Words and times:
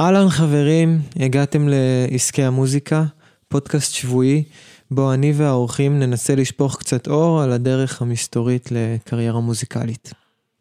אהלן 0.00 0.28
חברים, 0.28 1.00
הגעתם 1.16 1.68
לעסקי 1.68 2.42
המוזיקה, 2.42 3.04
פודקאסט 3.48 3.94
שבועי, 3.94 4.44
בו 4.90 5.12
אני 5.12 5.32
והאורחים 5.36 5.98
ננסה 5.98 6.34
לשפוך 6.34 6.78
קצת 6.78 7.08
אור 7.08 7.42
על 7.42 7.52
הדרך 7.52 8.02
המסתורית 8.02 8.68
לקריירה 8.70 9.40
מוזיקלית. 9.40 10.12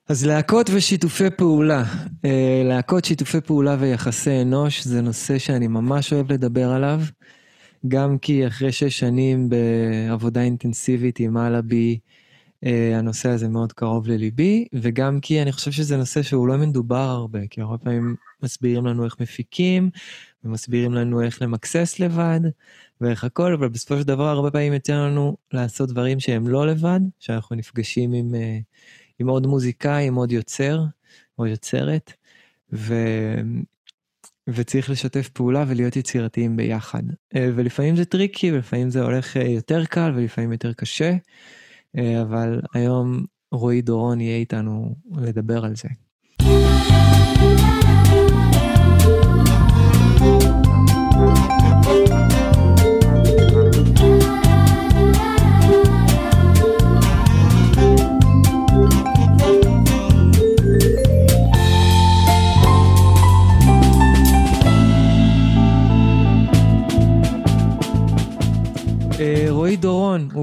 אז 0.10 0.26
להקות 0.26 0.70
ושיתופי 0.74 1.30
פעולה, 1.38 1.84
אה, 2.26 2.62
להקות, 2.66 3.06
שיתופי 3.06 3.42
פעולה 3.42 3.76
ויחסי 3.80 4.42
אנוש 4.42 4.84
זה 4.84 5.02
נושא 5.02 5.40
שאני 5.40 5.68
ממש 5.68 6.14
אוהב 6.14 6.32
לדבר 6.32 6.72
עליו, 6.72 7.02
גם 7.88 8.18
כי 8.18 8.48
אחרי 8.48 8.72
שש 8.72 9.00
שנים 9.00 9.50
בעבודה 9.50 10.42
אינטנסיבית 10.42 11.20
עם 11.20 11.38
אלאבי, 11.38 12.00
הנושא 12.72 13.30
הזה 13.30 13.48
מאוד 13.48 13.74
קרוב 13.74 14.08
לליבי, 14.08 14.66
וגם 14.74 15.20
כי 15.20 15.42
אני 15.42 15.52
חושב 15.52 15.72
שזה 15.72 15.98
נושא 15.98 16.22
שהוא 16.22 16.48
לא 16.48 16.58
מדובר 16.58 16.96
הרבה, 17.10 17.48
כי 17.50 17.62
הרבה 17.62 17.78
פעמים 17.78 18.16
מסבירים 18.44 18.86
לנו 18.86 19.06
איך 19.06 19.16
מפיקים, 19.20 19.90
ומסבירים 20.44 20.94
לנו 20.94 21.22
איך 21.22 21.42
למקסס 21.42 22.00
לבד, 22.00 22.40
ואיך 23.02 23.24
הכל, 23.24 23.54
אבל 23.54 23.70
בסופו 23.70 23.98
של 23.98 24.04
דבר 24.04 24.28
הרבה 24.28 24.52
פעמים 24.52 24.74
יוצא 24.74 24.94
לנו 24.94 25.38
לעשות 25.54 25.90
דברים 25.90 26.20
שהם 26.20 26.48
לא 26.48 26.68
לבד, 26.68 27.00
שאנחנו 27.20 27.56
נפגשים 27.56 28.14
עם, 28.14 28.36
אה, 28.36 28.58
עם 29.20 29.28
עוד 29.28 29.48
מוזיקאי, 29.48 30.08
עם 30.08 30.16
עוד 30.16 30.32
יוצר, 30.32 30.84
או 31.40 31.48
יוצרת, 31.48 32.14
ו... 32.74 32.96
וצריך 34.48 34.90
לשתף 34.90 35.30
פעולה 35.30 35.66
ולהיות 35.68 35.96
יצירתיים 35.96 36.58
ביחד. 36.58 37.04
אה, 37.36 37.50
ולפעמים 37.56 37.96
זה 37.96 38.06
טריקי, 38.06 38.52
ולפעמים 38.52 38.90
זה 38.90 39.02
הולך 39.02 39.36
יותר 39.36 39.86
קל, 39.86 40.12
ולפעמים 40.16 40.52
יותר 40.52 40.74
קשה. 40.74 41.16
אה, 41.98 42.22
אבל 42.22 42.62
היום 42.74 43.26
רועי 43.52 43.82
דורון 43.82 44.22
יהיה 44.22 44.38
איתנו 44.38 44.96
לדבר 45.16 45.66
על 45.66 45.74
זה. 45.76 45.90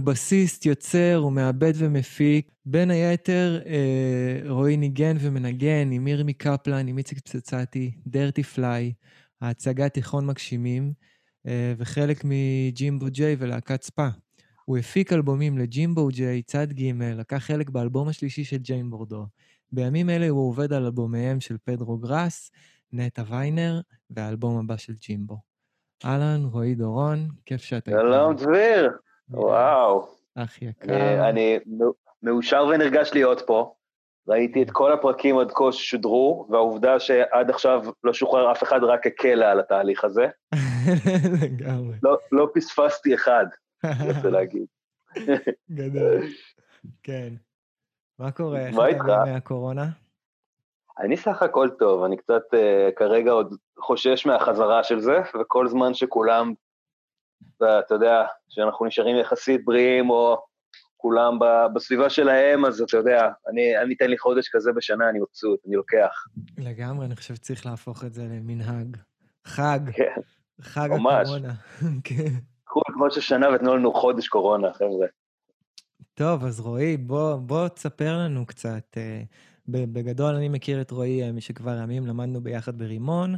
הוא 0.00 0.06
בסיסט, 0.06 0.66
יוצר, 0.66 1.16
הוא 1.22 1.32
מעבד 1.32 1.72
ומפיק. 1.76 2.50
בין 2.66 2.90
היתר, 2.90 3.60
אה, 3.66 4.50
רועי 4.50 4.76
ניגן 4.76 5.16
ומנגן 5.20 5.90
עם 5.92 6.04
ירמי 6.04 6.32
קפלן, 6.32 6.88
עם 6.88 6.98
איציק 6.98 7.18
פצצתי, 7.18 7.92
דרטי 8.06 8.42
פליי, 8.42 8.92
ההצגה 9.40 9.88
תיכון 9.88 10.26
מגשימים, 10.26 10.92
אה, 11.46 11.74
וחלק 11.78 12.22
מג'ימבו 12.24 13.06
ג'יי 13.10 13.36
ולהקת 13.38 13.82
ספא. 13.82 14.08
הוא 14.64 14.78
הפיק 14.78 15.12
אלבומים 15.12 15.58
לג'ימבו 15.58 16.08
ג'יי, 16.08 16.42
צד 16.42 16.72
ג', 16.72 17.02
לקח 17.02 17.36
חלק 17.36 17.70
באלבום 17.70 18.08
השלישי 18.08 18.44
של 18.44 18.56
ג'יין 18.56 18.90
בורדו. 18.90 19.26
בימים 19.72 20.10
אלה 20.10 20.28
הוא 20.28 20.48
עובד 20.48 20.72
על 20.72 20.84
אלבומיהם 20.84 21.40
של 21.40 21.56
פדרו 21.64 21.98
גראס, 21.98 22.50
נטע 22.92 23.22
ויינר, 23.28 23.80
והאלבום 24.10 24.58
הבא 24.58 24.76
של 24.76 24.92
ג'ימבו. 25.00 25.38
אהלן, 26.04 26.44
רועי 26.44 26.74
דורון, 26.74 27.28
כיף 27.46 27.62
שאתה. 27.62 27.90
שלום, 27.90 28.36
דביר. 28.36 28.90
וואו. 29.30 30.08
אח 30.34 30.62
יקר. 30.62 31.28
אני 31.28 31.58
מאושר 32.22 32.66
ונרגש 32.70 33.10
להיות 33.14 33.42
פה. 33.46 33.74
ראיתי 34.28 34.62
את 34.62 34.70
כל 34.70 34.92
הפרקים 34.92 35.38
עד 35.38 35.52
כה 35.52 35.72
ששודרו, 35.72 36.46
והעובדה 36.50 37.00
שעד 37.00 37.50
עכשיו 37.50 37.82
לא 38.04 38.12
שוחרר 38.12 38.52
אף 38.52 38.62
אחד 38.62 38.84
רק 38.84 39.06
הקלה 39.06 39.50
על 39.50 39.60
התהליך 39.60 40.04
הזה. 40.04 40.26
לגמרי. 41.42 41.96
לא, 42.02 42.18
לא 42.32 42.48
פספסתי 42.54 43.14
אחד, 43.14 43.46
אני 43.84 44.12
רוצה 44.12 44.30
להגיד. 44.36 44.66
גדול. 45.70 46.22
כן. 47.02 47.28
מה 48.18 48.30
קורה? 48.30 48.70
מה 48.72 48.86
איתך? 48.86 49.00
איך 49.00 49.04
אתה 49.04 49.32
מהקורונה? 49.32 49.86
אני 50.98 51.16
סך 51.16 51.42
הכל 51.42 51.68
טוב, 51.78 52.02
אני 52.02 52.16
קצת 52.16 52.42
uh, 52.54 52.92
כרגע 52.96 53.30
עוד 53.30 53.54
חושש 53.78 54.26
מהחזרה 54.26 54.84
של 54.84 55.00
זה, 55.00 55.18
וכל 55.40 55.68
זמן 55.68 55.94
שכולם 55.94 56.52
ואתה 57.60 57.94
יודע, 57.94 58.24
שאנחנו 58.48 58.86
נשארים 58.86 59.16
יחסית 59.16 59.64
בריאים, 59.64 60.10
או 60.10 60.42
כולם 60.96 61.38
בסביבה 61.74 62.10
שלהם, 62.10 62.64
אז 62.64 62.80
אתה 62.80 62.96
יודע, 62.96 63.28
אני, 63.48 63.78
אני 63.78 63.94
אתן 63.94 64.10
לי 64.10 64.18
חודש 64.18 64.48
כזה 64.48 64.72
בשנה, 64.72 65.08
אני 65.08 65.18
מבסוט, 65.18 65.60
אני 65.66 65.76
לוקח. 65.76 66.24
לגמרי, 66.58 67.06
אני 67.06 67.16
חושב 67.16 67.34
שצריך 67.34 67.66
להפוך 67.66 68.04
את 68.04 68.14
זה 68.14 68.22
למנהג. 68.22 68.96
חג. 69.44 69.80
כן. 69.92 70.20
חג 70.60 70.88
ממש. 70.90 71.28
הקורונה. 71.28 71.52
כן. 72.04 72.34
קחו 72.64 72.80
כמו 72.86 73.10
ששנה 73.10 73.54
ותנו 73.54 73.76
לנו 73.76 73.92
חודש 73.92 74.28
קורונה, 74.28 74.72
חבר'ה. 74.72 75.06
טוב, 76.14 76.44
אז 76.44 76.60
רועי, 76.60 76.96
בוא, 76.96 77.36
בוא 77.36 77.68
תספר 77.68 78.18
לנו 78.18 78.46
קצת. 78.46 78.96
אה, 78.96 79.22
בגדול 79.70 80.34
אני 80.34 80.48
מכיר 80.48 80.80
את 80.80 80.90
רועי 80.90 81.22
אה, 81.22 81.32
משכבר 81.32 81.78
ימים, 81.78 82.06
למדנו 82.06 82.40
ביחד 82.40 82.78
ברימון, 82.78 83.34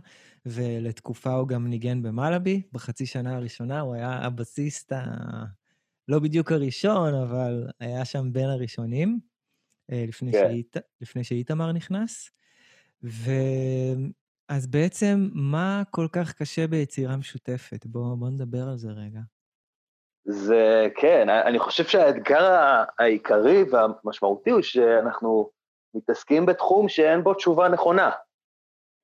ולתקופה 0.46 1.32
הוא 1.32 1.48
גם 1.48 1.66
ניגן 1.66 2.02
במלאבי. 2.02 2.62
בחצי 2.72 3.06
שנה 3.06 3.36
הראשונה 3.36 3.80
הוא 3.80 3.94
היה 3.94 4.10
הבסיסט, 4.10 4.92
ה... 4.92 5.04
לא 6.08 6.18
בדיוק 6.18 6.52
הראשון, 6.52 7.14
אבל 7.14 7.66
היה 7.80 8.04
שם 8.04 8.32
בין 8.32 8.48
הראשונים, 8.48 9.20
אה, 9.92 10.04
לפני, 10.08 10.32
כן. 10.32 10.48
שאית... 10.48 10.76
לפני 11.00 11.24
שאיתמר 11.24 11.72
נכנס. 11.72 12.30
ו... 13.04 13.30
אז 14.48 14.66
בעצם, 14.66 15.28
מה 15.32 15.82
כל 15.90 16.06
כך 16.12 16.32
קשה 16.32 16.66
ביצירה 16.66 17.16
משותפת? 17.16 17.86
בואו 17.86 18.16
בוא 18.16 18.30
נדבר 18.30 18.68
על 18.68 18.76
זה 18.76 18.88
רגע. 18.88 19.20
זה, 20.24 20.88
כן, 20.96 21.28
אני 21.28 21.58
חושב 21.58 21.84
שהאתגר 21.84 22.58
העיקרי 22.98 23.64
והמשמעותי 23.70 24.50
הוא 24.50 24.62
שאנחנו 24.62 25.50
מתעסקים 25.94 26.46
בתחום 26.46 26.88
שאין 26.88 27.24
בו 27.24 27.34
תשובה 27.34 27.68
נכונה. 27.68 28.10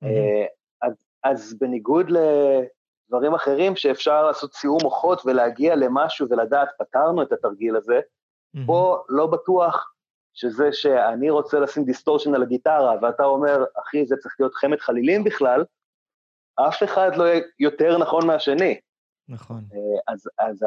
Mm-hmm. 0.04 0.08
אז, 0.82 0.92
אז 1.24 1.58
בניגוד 1.60 2.06
לדברים 2.10 3.34
אחרים 3.34 3.76
שאפשר 3.76 4.26
לעשות 4.26 4.54
סיעור 4.54 4.78
מוחות 4.82 5.22
ולהגיע 5.26 5.76
למשהו 5.76 6.26
ולדעת, 6.30 6.68
פתרנו 6.78 7.22
את 7.22 7.32
התרגיל 7.32 7.76
הזה. 7.76 8.00
פה 8.66 9.02
לא 9.08 9.26
בטוח 9.26 9.92
שזה 10.34 10.72
שאני 10.72 11.30
רוצה 11.30 11.60
לשים 11.60 11.84
distortion 11.84 12.34
על 12.34 12.42
הגיטרה, 12.42 12.94
ואתה 13.02 13.24
אומר, 13.24 13.64
אחי, 13.82 14.06
זה 14.06 14.16
צריך 14.16 14.36
להיות 14.40 14.54
חמד 14.54 14.80
חלילים 14.80 15.24
בכלל, 15.24 15.64
אף 16.68 16.82
אחד 16.82 17.16
לא 17.16 17.24
יהיה 17.24 17.40
יותר 17.58 17.98
נכון 17.98 18.26
מהשני. 18.26 18.80
נכון. 19.28 19.64
אה, 19.72 20.14
אז, 20.14 20.28
אז 20.38 20.66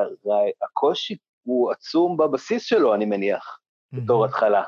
הקושי 0.62 1.18
הוא 1.44 1.72
עצום 1.72 2.18
בבסיס 2.18 2.64
שלו, 2.64 2.96
אני 2.96 3.06
מניח. 3.06 3.60
בתור 3.92 4.26
התחלה. 4.26 4.64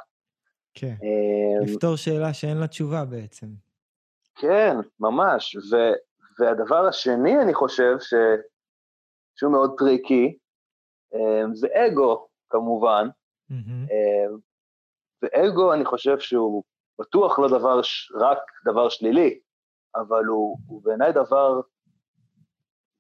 כן, 0.74 0.96
אמ, 1.04 1.66
לפתור 1.66 1.96
שאלה 1.96 2.34
שאין 2.34 2.58
לה 2.58 2.68
תשובה 2.68 3.06
בעצם. 3.06 3.48
כן, 4.36 4.76
ממש. 5.00 5.56
ו, 5.56 5.76
והדבר 6.40 6.88
השני, 6.88 7.42
אני 7.42 7.54
חושב, 7.54 7.96
ש, 8.00 8.14
שהוא 9.36 9.52
מאוד 9.52 9.76
טריקי, 9.78 10.38
אמ, 11.14 11.56
זה 11.56 11.68
אגו, 11.74 12.28
כמובן. 12.50 13.08
Mm-hmm. 13.52 13.94
ואגו, 15.22 15.74
אני 15.74 15.86
חושב 15.86 16.20
שהוא 16.20 16.64
בטוח 17.00 17.40
לא 17.40 17.48
דבר, 17.48 17.82
רק 18.16 18.40
דבר 18.66 18.90
שלילי, 18.90 19.40
אבל 19.96 20.26
הוא, 20.26 20.58
הוא 20.68 20.84
בעיניי 20.84 21.12
דבר 21.12 21.62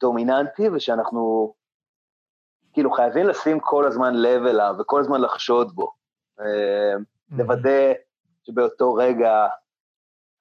דומיננטי, 0.01 0.69
ושאנחנו 0.69 1.53
כאילו 2.73 2.91
חייבים 2.91 3.27
לשים 3.27 3.59
כל 3.59 3.87
הזמן 3.87 4.13
לב 4.15 4.45
אליו 4.45 4.75
וכל 4.79 4.99
הזמן 4.99 5.21
לחשוד 5.21 5.71
בו. 5.75 5.91
לוודא 7.31 7.93
שבאותו 8.43 8.93
רגע 8.93 9.47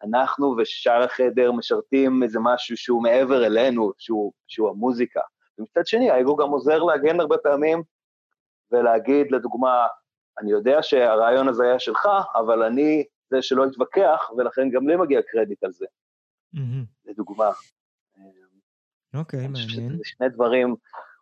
אנחנו 0.02 0.54
ושאר 0.58 1.02
החדר 1.02 1.52
משרתים 1.52 2.22
איזה 2.22 2.38
משהו 2.42 2.76
שהוא 2.76 3.02
מעבר 3.02 3.46
אלינו, 3.46 3.92
שהוא, 3.98 4.32
שהוא 4.48 4.70
המוזיקה. 4.70 5.20
ומצד 5.58 5.86
שני, 5.86 6.10
האגו 6.10 6.36
גם 6.36 6.48
עוזר 6.48 6.78
להגן 6.78 7.20
הרבה 7.20 7.36
פעמים 7.38 7.82
ולהגיד, 8.72 9.32
לדוגמה, 9.32 9.86
אני 10.38 10.50
יודע 10.50 10.82
שהרעיון 10.82 11.48
הזה 11.48 11.64
היה 11.64 11.78
שלך, 11.78 12.08
אבל 12.34 12.62
אני 12.62 13.04
זה 13.30 13.42
שלא 13.42 13.66
התווכח, 13.66 14.30
ולכן 14.36 14.70
גם 14.70 14.88
לי 14.88 14.96
מגיע 14.96 15.20
קרדיט 15.22 15.64
על 15.64 15.72
זה. 15.72 15.86
Mm-hmm. 16.54 16.84
לדוגמה. 17.04 17.50
אוקיי, 19.14 19.44
okay, 19.44 19.48
מעניין. 19.48 19.98
שני 20.04 20.28
דברים, 20.28 20.74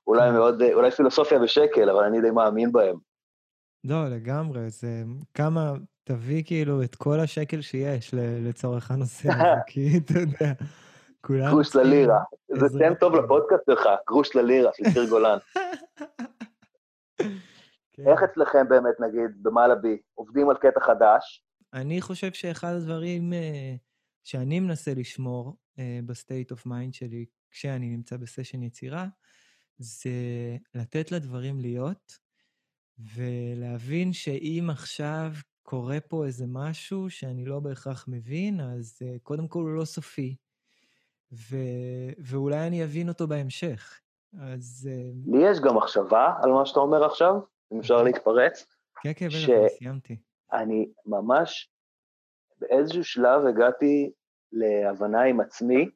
אולי 0.06 0.30
מאוד, 0.30 0.62
אולי 0.62 0.90
פילוסופיה 0.90 1.38
בשקל, 1.38 1.90
אבל 1.90 2.04
אני 2.04 2.20
די 2.20 2.30
מאמין 2.30 2.72
בהם. 2.72 2.96
לא, 3.84 4.08
לגמרי, 4.08 4.70
זה 4.70 5.02
כמה, 5.34 5.72
תביא 6.04 6.42
כאילו 6.46 6.82
את 6.82 6.94
כל 6.94 7.20
השקל 7.20 7.60
שיש 7.60 8.14
לצורך 8.14 8.90
הנושא 8.90 9.28
הזה, 9.32 9.42
כי 9.66 9.98
אתה 9.98 10.18
יודע, 10.18 10.52
כולם... 11.20 11.50
גרוש 11.50 11.76
ללירה. 11.76 12.22
זה 12.48 12.66
שם 12.78 12.94
טוב 13.00 13.14
לפודקאסט 13.14 13.62
שלך, 13.66 13.88
גרוש 14.08 14.36
ללירה 14.36 14.70
של 14.74 14.90
שיר 14.92 15.08
גולן. 15.08 15.38
כן. 17.92 18.06
איך 18.06 18.22
אצלכם 18.22 18.68
באמת, 18.68 19.00
נגיד, 19.00 19.42
במלאבי, 19.42 19.98
עובדים 20.14 20.50
על 20.50 20.56
קטע 20.56 20.80
חדש? 20.80 21.44
אני 21.72 22.00
חושב 22.00 22.32
שאחד 22.32 22.72
הדברים 22.72 23.32
uh, 23.32 23.36
שאני 24.24 24.60
מנסה 24.60 24.94
לשמור, 24.94 25.56
ב 26.06 26.13
state 26.13 26.50
of 26.50 26.66
mind 26.66 26.94
שלי 26.94 27.26
כשאני 27.50 27.88
נמצא 27.88 28.16
בסשן 28.16 28.62
יצירה, 28.62 29.06
זה 29.78 30.10
לתת 30.74 31.12
לדברים 31.12 31.60
להיות, 31.60 32.18
ולהבין 33.14 34.12
שאם 34.12 34.66
עכשיו 34.70 35.30
קורה 35.62 36.00
פה 36.00 36.26
איזה 36.26 36.44
משהו 36.48 37.10
שאני 37.10 37.44
לא 37.44 37.60
בהכרח 37.60 38.04
מבין, 38.08 38.60
אז 38.60 39.02
uh, 39.02 39.18
קודם 39.22 39.48
כל 39.48 39.62
הוא 39.62 39.70
לא 39.70 39.84
סופי, 39.84 40.36
ו... 41.32 41.56
ואולי 42.18 42.66
אני 42.66 42.84
אבין 42.84 43.08
אותו 43.08 43.26
בהמשך. 43.26 44.00
אז... 44.40 44.88
לי 45.26 45.50
יש 45.50 45.60
גם 45.60 45.76
מחשבה 45.76 46.34
על 46.42 46.50
מה 46.50 46.66
שאתה 46.66 46.80
אומר 46.80 47.04
עכשיו, 47.04 47.34
אם 47.72 47.78
אפשר. 47.78 48.02
להתפרץ. 48.02 48.66
כן, 49.02 49.12
כן, 49.16 49.28
בטח, 49.28 49.76
סיימתי. 49.78 50.16
אני 50.52 50.88
ממש 51.06 51.70
באיזשהו 52.58 53.04
שלב 53.04 53.46
הגעתי 53.46 54.10
להבנה 54.52 55.22
עם 55.22 55.40
עצמי 55.40 55.88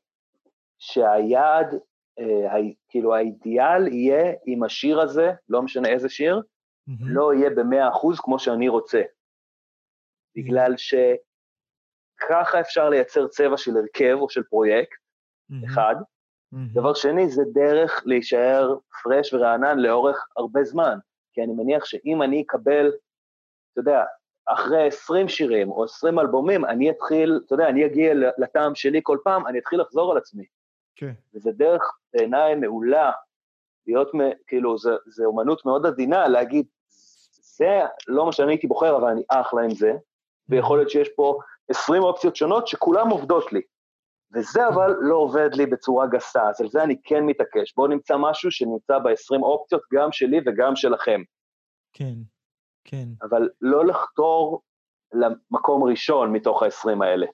שהיעד, 0.78 1.74
אה, 2.18 2.60
כאילו 2.88 3.14
האידיאל 3.14 3.88
יהיה 3.88 4.32
אם 4.46 4.62
השיר 4.62 5.00
הזה, 5.00 5.32
לא 5.48 5.62
משנה 5.62 5.88
איזה 5.88 6.08
שיר, 6.08 6.42
mm-hmm. 6.88 6.94
לא 7.00 7.34
יהיה 7.34 7.50
במאה 7.50 7.88
אחוז 7.88 8.20
כמו 8.20 8.38
שאני 8.38 8.68
רוצה. 8.68 9.00
Mm-hmm. 9.00 10.36
בגלל 10.36 10.74
שככה 10.76 12.60
אפשר 12.60 12.88
לייצר 12.88 13.28
צבע 13.28 13.56
של 13.56 13.76
הרכב 13.76 14.16
או 14.20 14.30
של 14.30 14.42
פרויקט, 14.42 14.96
mm-hmm. 14.96 15.66
אחד. 15.66 15.94
Mm-hmm. 15.98 16.74
דבר 16.74 16.94
שני, 16.94 17.28
זה 17.28 17.42
דרך 17.52 18.02
להישאר 18.04 18.76
פרש 19.02 19.34
ורענן 19.34 19.78
לאורך 19.78 20.26
הרבה 20.36 20.64
זמן. 20.64 20.98
כי 21.32 21.42
אני 21.42 21.52
מניח 21.52 21.84
שאם 21.84 22.22
אני 22.22 22.42
אקבל, 22.42 22.92
אתה 23.72 23.80
יודע, 23.80 24.04
אחרי 24.46 24.86
20 24.86 25.28
שירים 25.28 25.70
או 25.70 25.84
20 25.84 26.18
אלבומים, 26.18 26.64
אני 26.64 26.90
אתחיל, 26.90 27.40
אתה 27.46 27.54
יודע, 27.54 27.68
אני 27.68 27.86
אגיע 27.86 28.14
לטעם 28.38 28.74
שלי 28.74 29.00
כל 29.02 29.18
פעם, 29.24 29.46
אני 29.46 29.58
אתחיל 29.58 29.80
לחזור 29.80 30.12
על 30.12 30.18
עצמי. 30.18 30.44
כן. 30.96 31.12
וזה 31.34 31.50
דרך 31.52 31.82
בעיניי 32.12 32.54
מעולה, 32.54 33.10
להיות, 33.86 34.10
כאילו, 34.46 34.78
זה, 34.78 34.90
זה 35.06 35.24
אומנות 35.24 35.66
מאוד 35.66 35.86
עדינה 35.86 36.28
להגיד, 36.28 36.66
זה 37.56 37.80
לא 38.08 38.26
מה 38.26 38.32
שאני 38.32 38.52
הייתי 38.52 38.66
בוחר, 38.66 38.96
אבל 38.96 39.08
אני 39.08 39.22
אחלה 39.28 39.62
עם 39.62 39.70
זה, 39.70 39.92
ויכול 40.48 40.78
להיות 40.78 40.90
שיש 40.90 41.08
פה 41.16 41.38
20 41.68 42.02
אופציות 42.02 42.36
שונות 42.36 42.66
שכולם 42.66 43.10
עובדות 43.10 43.52
לי. 43.52 43.60
וזה. 44.34 44.68
אבל 44.68 44.96
לא 45.00 45.16
עובד 45.16 45.54
לי 45.54 45.66
בצורה 45.66 46.06
גסה, 46.06 46.48
אז 46.48 46.60
על 46.60 46.68
זה 46.68 46.82
אני 46.82 46.96
כן 47.04 47.26
מתעקש. 47.26 47.74
בואו 47.76 47.86
נמצא 47.86 48.16
משהו 48.18 48.50
שנמצא 48.50 48.98
ב-20 48.98 49.42
אופציות, 49.42 49.82
גם 49.92 50.12
שלי 50.12 50.40
וגם 50.46 50.76
שלכם. 50.76 51.22
כן. 51.92 52.14
כן. 52.84 53.08
אבל 53.22 53.48
לא 53.60 53.86
לחתור 53.86 54.62
למקום 55.12 55.84
ראשון 55.84 56.32
מתוך 56.32 56.62
ה-20 56.62 57.04
האלה. 57.04 57.26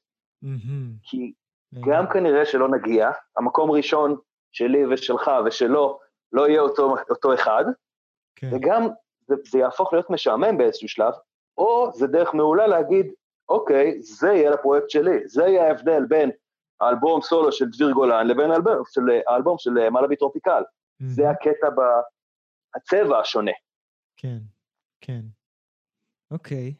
Mm-hmm. 0.44 0.98
כי 1.02 1.32
גם 1.80 2.04
כנראה 2.12 2.44
שלא 2.46 2.68
נגיע, 2.68 3.10
המקום 3.36 3.70
ראשון 3.70 4.16
שלי 4.52 4.86
ושלך 4.86 5.30
ושלו 5.46 5.98
לא 6.32 6.48
יהיה 6.48 6.60
אותו, 6.60 6.94
אותו 7.10 7.34
אחד, 7.34 7.64
כן. 8.36 8.50
וגם 8.52 8.88
זה, 9.26 9.34
זה 9.50 9.58
יהפוך 9.58 9.92
להיות 9.92 10.10
משעמם 10.10 10.58
באיזשהו 10.58 10.88
שלב, 10.88 11.12
או 11.58 11.90
זה 11.94 12.06
דרך 12.06 12.34
מעולה 12.34 12.66
להגיד, 12.66 13.06
אוקיי, 13.48 14.02
זה 14.02 14.28
יהיה 14.28 14.50
לפרויקט 14.50 14.90
שלי, 14.90 15.28
זה 15.28 15.42
יהיה 15.42 15.66
ההבדל 15.66 16.04
בין 16.08 16.30
האלבום 16.80 17.22
סולו 17.22 17.52
של 17.52 17.64
דביר 17.70 17.92
גולן 17.92 18.26
לבין 18.26 18.50
האלבום 18.50 18.82
של, 18.90 19.00
האלבום 19.26 19.58
של 19.58 19.70
מלאבי 19.90 20.16
טרופיקל. 20.16 20.62
Mm-hmm. 20.62 21.04
זה 21.06 21.30
הקטע 21.30 21.68
בצבע 22.76 23.18
השונה. 23.18 23.50
כן, 24.16 24.38
כן. 25.00 25.20
אוקיי, 26.30 26.74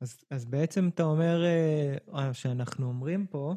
אז, 0.00 0.24
אז 0.30 0.44
בעצם 0.44 0.88
אתה 0.94 1.02
אומר 1.02 1.44
אה, 2.14 2.34
שאנחנו 2.34 2.86
אומרים 2.86 3.26
פה, 3.26 3.54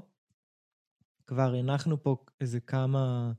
כבר 1.28 1.54
הנחנו 1.60 2.04
פה 2.04 2.18
איזה 2.42 2.60
כמה, 2.60 3.32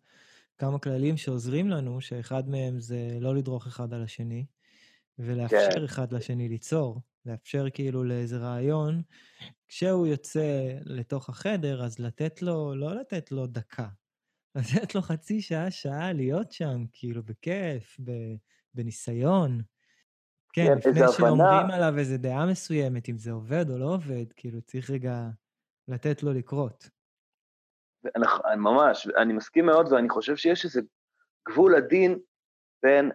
כמה 0.61 0.79
כללים 0.79 1.17
שעוזרים 1.17 1.69
לנו, 1.69 2.01
שאחד 2.01 2.49
מהם 2.49 2.81
זה 2.81 3.19
לא 3.21 3.35
לדרוך 3.35 3.67
אחד 3.67 3.95
על 3.95 4.03
השני, 4.03 4.47
ולאפשר 5.19 5.71
כן. 5.75 5.85
אחד 5.85 6.13
לשני 6.13 6.49
ליצור, 6.49 7.01
לאפשר 7.27 7.71
כאילו 7.71 8.05
לאיזה 8.05 8.37
רעיון, 8.37 9.03
כשהוא 9.69 10.07
יוצא 10.07 10.79
לתוך 10.85 11.29
החדר, 11.29 11.85
אז 11.85 11.99
לתת 11.99 12.43
לו, 12.43 12.75
לא 12.75 12.95
לתת 12.95 13.33
לו 13.33 13.47
דקה, 13.47 13.89
לתת 14.55 14.95
לו 14.95 15.03
חצי 15.03 15.43
שעה, 15.43 15.71
שעה 15.71 16.13
להיות 16.13 16.53
שם, 16.53 16.85
כאילו, 16.93 17.23
בכיף, 17.23 17.97
בניסיון. 18.75 19.61
כן, 20.53 20.67
כן 20.67 20.91
לפני 20.91 21.01
שאומרים 21.17 21.41
הבנה... 21.41 21.77
עליו 21.77 21.99
איזה 21.99 22.19
דעה 22.19 22.47
מסוימת, 22.47 23.09
אם 23.09 23.19
זה 23.19 23.33
עובד 23.33 23.71
או 23.71 23.79
לא 23.79 23.95
עובד, 23.95 24.33
כאילו 24.37 24.63
צריך 24.63 24.91
רגע 24.91 25.29
לתת 25.89 26.23
לו 26.23 26.33
לקרות. 26.33 27.00
אני, 28.17 28.57
ממש, 28.57 29.09
אני 29.17 29.33
מסכים 29.33 29.67
מאוד, 29.67 29.93
ואני 29.93 30.09
חושב 30.09 30.37
שיש 30.37 30.65
איזה 30.65 30.81
גבול 31.49 31.75
עדין 31.75 32.19
בין 32.83 33.11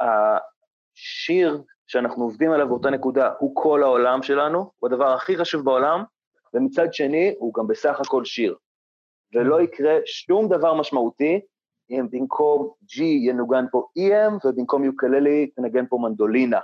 השיר 0.00 1.62
שאנחנו 1.86 2.24
עובדים 2.24 2.52
עליו 2.52 2.68
באותה 2.68 2.90
נקודה, 2.90 3.32
הוא 3.38 3.52
כל 3.54 3.82
העולם 3.82 4.22
שלנו, 4.22 4.70
הוא 4.76 4.88
הדבר 4.88 5.12
הכי 5.12 5.36
חשוב 5.36 5.64
בעולם, 5.64 6.04
ומצד 6.54 6.94
שני, 6.94 7.34
הוא 7.38 7.54
גם 7.54 7.66
בסך 7.66 8.00
הכל 8.00 8.24
שיר. 8.24 8.56
ולא 9.34 9.62
יקרה 9.62 9.94
שום 10.06 10.48
דבר 10.48 10.74
משמעותי 10.74 11.40
אם 11.90 12.06
במקום 12.10 12.70
G 12.82 13.02
ינוגן 13.02 13.64
פה 13.70 13.86
EM, 13.98 14.46
ובמקום 14.46 14.84
יוקללי 14.84 15.46
תנגן 15.46 15.86
פה 15.88 15.98
מנדולינה. 16.02 16.60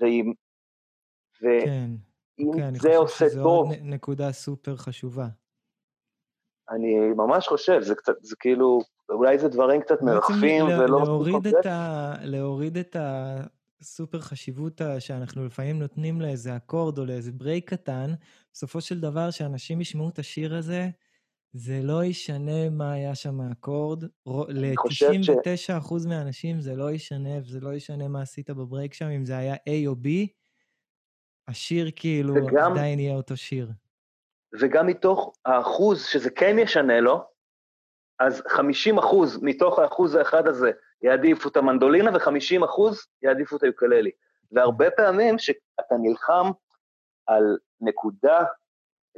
ואם... 0.00 0.32
ואם 1.42 2.50
כן, 2.56 2.74
זה 2.74 2.96
עושה 2.96 3.24
טוב... 3.42 3.68
כן, 3.68 3.74
אני 3.74 3.78
חושב 3.78 3.88
שזו 3.88 3.94
נקודה 3.94 4.32
סופר 4.32 4.76
חשובה. 4.76 5.26
אני 6.70 6.94
ממש 7.16 7.48
חושב, 7.48 7.80
זה 7.80 7.94
קצת, 7.94 8.12
זה 8.22 8.36
כאילו, 8.40 8.80
אולי 9.08 9.38
זה 9.38 9.48
דברים 9.48 9.80
קצת 9.80 10.02
מרחפים 10.02 10.64
ולא... 10.64 10.86
להוריד 10.86 11.46
את, 11.46 11.66
ה, 11.66 12.14
להוריד 12.22 12.76
את 12.76 12.96
הסופר 13.80 14.20
חשיבות 14.20 14.80
שאנחנו 14.98 15.46
לפעמים 15.46 15.78
נותנים 15.78 16.20
לאיזה 16.20 16.56
אקורד 16.56 16.98
או 16.98 17.04
לאיזה 17.04 17.32
break 17.32 17.70
קטן, 17.70 18.14
בסופו 18.52 18.80
של 18.80 19.00
דבר, 19.00 19.30
שאנשים 19.30 19.80
ישמעו 19.80 20.08
את 20.08 20.18
השיר 20.18 20.56
הזה, 20.56 20.88
זה 21.52 21.80
לא 21.82 22.04
ישנה 22.04 22.70
מה 22.70 22.92
היה 22.92 23.14
שם 23.14 23.40
האקורד. 23.40 24.04
ל-99% 24.48 25.56
ש... 25.56 25.70
מהאנשים 26.08 26.60
זה 26.60 26.76
לא 26.76 26.90
ישנה, 26.90 27.38
וזה 27.38 27.60
לא 27.60 27.74
ישנה 27.74 28.08
מה 28.08 28.22
עשית 28.22 28.50
ב 28.50 28.57
break 28.57 28.94
שם, 28.94 29.06
אם 29.06 29.24
זה 29.24 29.36
היה 29.36 29.54
A 29.54 29.86
או 29.86 29.92
B, 29.92 30.08
השיר 31.48 31.90
כאילו 31.96 32.34
וגם, 32.34 32.72
עדיין 32.72 33.00
יהיה 33.00 33.16
אותו 33.16 33.36
שיר. 33.36 33.70
וגם 34.60 34.86
מתוך 34.86 35.32
האחוז 35.44 36.04
שזה 36.04 36.30
כן 36.30 36.58
ישנה 36.58 37.00
לו, 37.00 37.24
אז 38.18 38.42
50 38.48 38.98
אחוז 38.98 39.42
מתוך 39.42 39.78
האחוז 39.78 40.14
האחד 40.14 40.46
הזה 40.46 40.70
יעדיפו 41.02 41.48
את 41.48 41.56
המנדולינה, 41.56 42.10
ו-50 42.10 42.64
אחוז 42.64 43.06
יעדיפו 43.22 43.56
את 43.56 43.62
היוקללי. 43.62 44.10
והרבה 44.52 44.90
פעמים 44.90 45.38
שאתה 45.38 45.94
נלחם 46.00 46.50
על 47.26 47.58
נקודה 47.80 48.44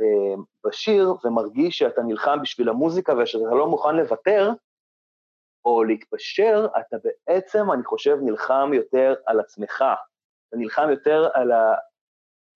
אה, 0.01 0.35
בשיר 0.65 1.15
ומרגיש 1.25 1.79
שאתה 1.79 2.03
נלחם 2.03 2.39
בשביל 2.43 2.69
המוזיקה 2.69 3.13
ושאתה 3.19 3.55
לא 3.55 3.67
מוכן 3.67 3.97
לוותר 3.97 4.53
או 5.65 5.85
להתפשר, 5.85 6.67
אתה 6.81 6.97
בעצם, 7.05 7.73
אני 7.73 7.85
חושב, 7.85 8.19
נלחם 8.23 8.71
יותר 8.75 9.15
על 9.27 9.41
עצמך. 9.41 9.85
אתה 10.49 10.57
נלחם 10.57 10.91
יותר 10.91 11.29
על, 11.35 11.53
ה, 11.53 11.75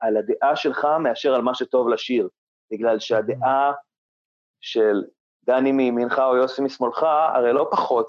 על 0.00 0.16
הדעה 0.16 0.56
שלך 0.56 0.86
מאשר 1.00 1.34
על 1.34 1.42
מה 1.42 1.54
שטוב 1.54 1.88
לשיר, 1.88 2.28
בגלל 2.70 2.98
שהדעה 2.98 3.72
של 4.60 5.02
דני 5.44 5.72
מימינך 5.72 6.18
או 6.18 6.36
יוסי 6.36 6.62
משמאלך 6.62 7.02
הרי 7.34 7.52
לא 7.52 7.68
פחות 7.70 8.06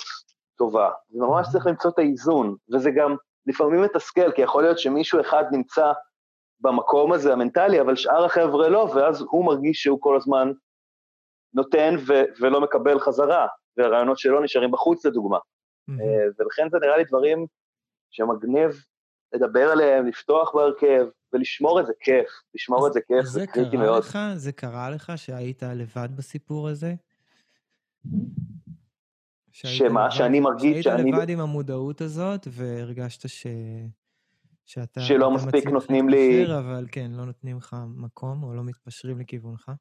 טובה. 0.58 0.90
זה 1.10 1.20
ממש 1.20 1.48
צריך 1.52 1.68
למצוא 1.68 1.92
את 1.92 2.00
האיזון, 2.00 2.56
וזה 2.74 2.92
גם 2.92 3.16
לפעמים 3.46 3.82
מתסכל, 3.82 4.32
כי 4.32 4.42
יכול 4.42 4.64
להיות 4.64 4.80
שמישהו 4.80 5.22
אחד 5.22 5.44
נמצא 5.52 5.92
במקום 6.60 7.14
הזה 7.14 7.34
המנטלי, 7.34 7.82
אבל 7.82 7.96
שאר 7.96 8.26
החבר'ה 8.26 8.70
לא, 8.70 8.90
ואז 8.96 9.22
הוא 9.22 9.46
מרגיש 9.46 9.84
שהוא 9.84 10.02
כל 10.02 10.16
הזמן 10.16 10.52
נותן 11.54 11.96
ו- 12.08 12.42
ולא 12.42 12.62
מקבל 12.62 13.00
חזרה, 13.00 13.48
והרעיונות 13.78 14.18
שלו 14.18 14.42
נשארים 14.42 14.72
בחוץ 14.72 15.06
לדוגמה. 15.06 15.38
Mm-hmm. 15.38 15.94
ולכן 16.40 16.70
זה 16.70 16.78
נראה 16.82 16.98
לי 16.98 17.04
דברים 17.04 17.46
שמגניב 18.12 18.72
לדבר 19.34 19.72
עליהם, 19.72 20.08
לפתוח 20.08 20.56
בהרכב, 20.56 21.08
ולשמור 21.34 21.80
את 21.80 21.86
זה 21.86 21.94
כיף, 22.00 22.28
לשמור 22.56 22.88
את 22.88 22.94
זה 22.94 23.00
כיף, 23.02 23.26
זה, 23.26 23.40
זה 23.40 23.48
קריטי 23.48 23.78
מאוד. 23.78 24.04
לך, 24.04 24.20
זה 24.36 24.52
קרה 24.52 24.90
לך 24.90 25.14
שהיית 25.16 25.64
לבד 25.64 26.10
בסיפור 26.16 26.68
הזה? 26.68 26.94
שמה, 29.52 30.06
לבד, 30.06 30.12
שאני 30.12 30.40
מרגיש 30.40 30.84
שאני... 30.84 31.02
שהיית 31.02 31.16
לבד 31.16 31.30
עם 31.30 31.40
המודעות 31.40 32.02
הזאת, 32.02 32.48
והרגשת 32.52 33.30
ש... 33.30 33.48
שאתה... 34.66 35.02
שלא 35.02 35.32
מספיק 35.32 35.68
נותנים 35.68 36.10
לי... 36.10 36.38
להתפשר, 36.38 36.60
אבל 36.60 36.86
כן, 36.92 37.12
לא 37.12 37.26
נותנים 37.26 37.58
לך 37.58 37.76
מקום, 37.96 38.44
או 38.44 38.54
לא 38.54 38.64
מתפשרים 38.64 39.20
לכיוונך? 39.20 39.72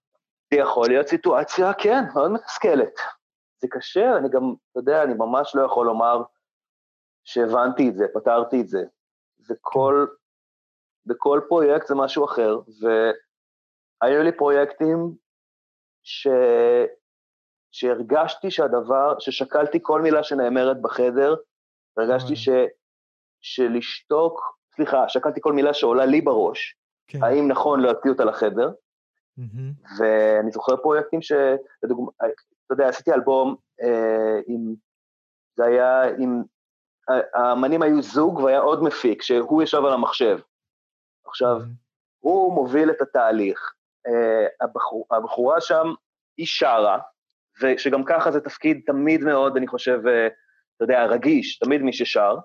זה 0.55 0.61
יכול 0.61 0.89
להיות 0.89 1.09
סיטואציה, 1.09 1.73
כן, 1.73 2.05
מאוד 2.15 2.31
מתסכלת. 2.31 2.93
זה 3.61 3.69
קשה, 3.71 4.17
אני 4.17 4.29
גם, 4.29 4.55
אתה 4.71 4.81
יודע, 4.81 5.03
אני 5.03 5.15
ממש 5.15 5.53
לא 5.55 5.63
יכול 5.63 5.87
לומר 5.87 6.23
שהבנתי 7.25 7.89
את 7.89 7.95
זה, 7.95 8.05
פתרתי 8.15 8.61
את 8.61 8.69
זה. 8.69 8.85
זה 9.39 9.55
כל, 9.61 10.07
בכל 11.09 11.41
פרויקט 11.49 11.87
זה 11.87 11.95
משהו 11.95 12.25
אחר, 12.25 12.59
והיו 14.03 14.23
לי 14.23 14.33
פרויקטים 14.33 15.15
ש... 16.03 16.29
שהרגשתי 17.73 18.51
שהדבר, 18.51 19.19
ששקלתי 19.19 19.79
כל 19.83 20.03
מילה 20.03 20.23
שנאמרת 20.23 20.83
בחדר, 20.83 21.35
והרגשתי 21.97 22.37
ש, 22.37 22.49
שלשתוק, 23.41 24.59
סליחה, 24.75 25.09
שקלתי 25.09 25.41
כל 25.43 25.53
מילה 25.53 25.75
שעולה 25.75 26.07
לי 26.07 26.21
בראש, 26.21 26.77
כן. 27.09 27.23
האם 27.23 27.49
נכון 27.49 27.81
להוציא 27.81 28.11
אותה 28.11 28.25
לחדר, 28.25 28.71
mm-hmm. 29.39 29.99
ואני 29.99 30.51
זוכר 30.51 30.77
פרויקטים 30.77 31.23
ש... 31.23 31.33
לדוגמה, 31.83 32.11
אתה 32.67 32.75
יודע, 32.75 32.89
עשיתי 32.89 33.13
אלבום 33.13 33.57
אה, 33.83 34.41
עם... 34.47 34.75
זה 35.57 35.65
היה 35.65 36.03
עם... 36.19 36.43
האמנים 37.35 37.83
היו 37.83 38.03
זוג 38.03 38.39
והיה 38.39 38.61
עוד 38.61 38.83
מפיק, 38.83 39.23
שהוא 39.23 39.63
ישב 39.63 39.85
על 39.85 39.93
המחשב. 39.93 40.39
עכשיו. 41.29 41.61
הוא 42.19 42.55
מוביל 42.55 42.91
את 42.91 43.03
התהליך. 43.03 43.73
אה, 44.07 44.47
הבחור, 44.61 45.07
הבחורה 45.11 45.61
שם, 45.61 45.87
היא 46.37 46.47
שרה, 46.47 46.99
ושגם 47.63 48.05
ככה 48.05 48.31
זה 48.31 48.41
תפקיד 48.41 48.81
תמיד 48.87 49.25
מאוד, 49.25 49.57
אני 49.57 49.67
חושב, 49.67 50.01
אה, 50.07 50.27
אתה 50.77 50.85
יודע, 50.85 51.05
רגיש, 51.05 51.59
תמיד 51.59 51.83
מי 51.83 51.93
ששר, 51.93 52.37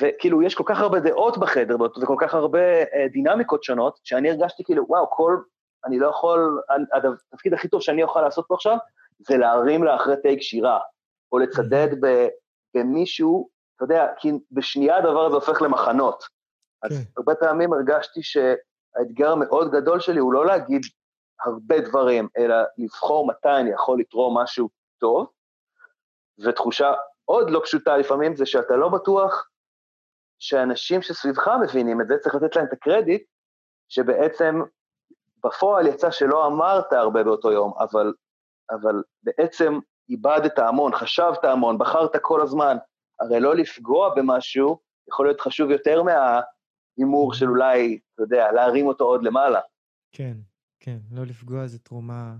וכאילו, 0.00 0.42
יש 0.42 0.54
כל 0.54 0.64
כך 0.66 0.80
הרבה 0.80 1.00
דעות 1.00 1.38
בחדר, 1.38 1.76
וכל 2.02 2.16
כך 2.20 2.34
הרבה 2.34 2.82
אה, 2.82 3.06
דינמיקות 3.12 3.64
שונות, 3.64 3.98
שאני 4.04 4.30
הרגשתי 4.30 4.64
כאילו, 4.64 4.84
וואו, 4.88 5.10
כל, 5.10 5.36
אני 5.84 5.98
לא 5.98 6.06
יכול, 6.06 6.60
התפקיד 7.32 7.54
הכי 7.54 7.68
טוב 7.68 7.80
שאני 7.80 8.02
יכול 8.02 8.22
לעשות 8.22 8.44
פה 8.48 8.54
עכשיו, 8.54 8.76
זה 9.18 9.36
להרים 9.36 9.84
לה 9.84 9.96
אחרי 9.96 10.14
טייק 10.22 10.42
שירה, 10.42 10.80
או 11.32 11.38
לצדד 11.38 11.88
במישהו, 12.74 13.48
אתה 13.76 13.84
יודע, 13.84 14.06
כי 14.18 14.32
בשנייה 14.50 14.96
הדבר 14.96 15.26
הזה 15.26 15.34
הופך 15.34 15.62
למחנות. 15.62 16.24
אז 16.82 16.90
כן. 16.90 17.02
הרבה 17.16 17.34
פעמים 17.34 17.72
הרגשתי 17.72 18.20
שהאתגר 18.22 19.32
המאוד 19.32 19.70
גדול 19.70 20.00
שלי 20.00 20.18
הוא 20.18 20.32
לא 20.32 20.46
להגיד 20.46 20.82
הרבה 21.44 21.80
דברים, 21.80 22.28
אלא 22.38 22.56
לבחור 22.78 23.26
מתי 23.26 23.48
אני 23.60 23.70
יכול 23.70 24.00
לתרום 24.00 24.38
משהו 24.38 24.68
טוב, 25.00 25.26
ותחושה 26.38 26.92
עוד 27.24 27.50
לא 27.50 27.60
פשוטה 27.64 27.96
לפעמים 27.96 28.36
זה 28.36 28.46
שאתה 28.46 28.76
לא 28.76 28.88
בטוח 28.88 29.48
שאנשים 30.38 31.02
שסביבך 31.02 31.48
מבינים 31.62 32.00
את 32.00 32.08
זה, 32.08 32.14
צריך 32.18 32.34
לתת 32.34 32.56
להם 32.56 32.66
את 32.66 32.72
הקרדיט, 32.72 33.24
שבעצם 33.88 34.62
בפועל 35.44 35.86
יצא 35.86 36.10
שלא 36.10 36.46
אמרת 36.46 36.92
הרבה 36.92 37.22
באותו 37.22 37.52
יום, 37.52 37.72
אבל, 37.78 38.12
אבל 38.70 39.02
בעצם 39.22 39.78
איבדת 40.08 40.58
המון, 40.58 40.94
חשבת 40.94 41.44
המון, 41.44 41.78
בחרת 41.78 42.16
כל 42.22 42.40
הזמן. 42.40 42.76
הרי 43.20 43.40
לא 43.40 43.54
לפגוע 43.54 44.14
במשהו 44.14 44.78
יכול 45.08 45.26
להיות 45.26 45.40
חשוב 45.40 45.70
יותר 45.70 46.02
מההימור 46.98 47.34
של 47.34 47.48
אולי, 47.48 47.98
אתה 48.14 48.22
יודע, 48.22 48.52
להרים 48.52 48.86
אותו 48.86 49.04
עוד 49.04 49.22
למעלה. 49.22 49.60
כן, 50.12 50.36
כן, 50.80 50.98
לא 51.10 51.24
לפגוע 51.24 51.66
זה 51.66 51.78
תרומה, 51.78 52.36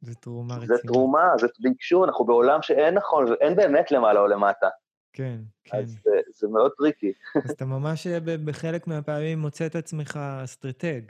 זה 0.00 0.14
תרומה 0.14 0.54
רצינית. 0.54 0.68
זה 0.68 0.88
תרומה, 0.88 1.24
זה 1.40 1.46
ביקשו, 1.60 2.04
אנחנו 2.04 2.24
בעולם 2.24 2.62
שאין 2.62 2.94
נכון, 2.94 3.26
אין 3.40 3.56
באמת 3.56 3.90
למעלה 3.90 4.20
או 4.20 4.26
למטה. 4.26 4.68
כן, 5.12 5.40
כן. 5.64 5.78
אז 5.78 5.98
זה, 6.04 6.10
זה 6.34 6.48
מאוד 6.48 6.72
tricky. 6.78 7.12
אז 7.44 7.50
אתה 7.50 7.64
ממש 7.64 8.06
אה, 8.06 8.18
בחלק 8.44 8.86
מהפעמים 8.86 9.38
מוצא 9.38 9.66
את 9.66 9.76
עצמך 9.76 10.16
אסטרטג. 10.44 11.00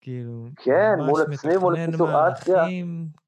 כאילו, 0.00 0.46
כן, 0.56 0.94
מול 1.06 1.22
עצמי, 1.32 1.56
מול 1.56 1.76
סיטואציה. 1.90 2.64